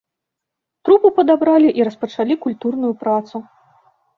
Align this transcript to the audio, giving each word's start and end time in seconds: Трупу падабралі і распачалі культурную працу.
Трупу 0.87 1.11
падабралі 1.17 1.69
і 1.81 1.87
распачалі 1.91 2.39
культурную 2.47 2.93
працу. 3.05 3.35